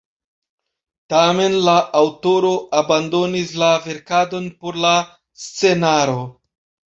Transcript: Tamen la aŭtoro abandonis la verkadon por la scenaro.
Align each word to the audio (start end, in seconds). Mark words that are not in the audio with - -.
Tamen 1.13 1.57
la 1.65 1.75
aŭtoro 1.99 2.53
abandonis 2.79 3.53
la 3.63 3.69
verkadon 3.85 4.49
por 4.63 4.79
la 4.87 4.95
scenaro. 5.45 6.19